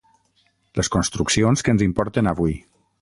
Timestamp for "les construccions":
0.79-1.65